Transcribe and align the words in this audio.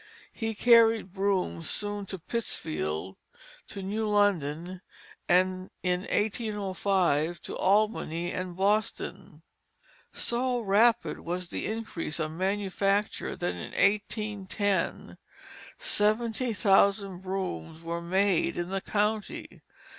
He 0.33 0.55
carried 0.55 1.13
brooms 1.13 1.69
soon 1.69 2.07
to 2.07 2.17
Pittsfield, 2.17 3.17
to 3.67 3.83
New 3.83 4.09
London, 4.09 4.81
and 5.29 5.69
in 5.83 5.99
1805 6.11 7.39
to 7.43 7.55
Albany 7.55 8.31
and 8.31 8.55
Boston. 8.55 9.43
So 10.11 10.59
rapid 10.61 11.19
was 11.19 11.49
the 11.49 11.67
increase 11.67 12.19
of 12.19 12.31
manufacture 12.31 13.35
that 13.35 13.53
in 13.53 13.73
1810 13.77 15.19
seventy 15.77 16.53
thousand 16.53 17.19
brooms 17.19 17.81
were 17.83 18.01
made 18.01 18.57
in 18.57 18.69
the 18.71 18.81
county. 18.81 19.61